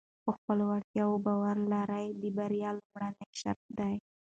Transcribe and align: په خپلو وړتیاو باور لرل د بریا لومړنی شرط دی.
په 0.23 0.31
خپلو 0.37 0.63
وړتیاو 0.71 1.23
باور 1.25 1.55
لرل 1.71 2.05
د 2.21 2.23
بریا 2.37 2.69
لومړنی 2.77 3.25
شرط 3.39 3.63
دی. 3.79 3.95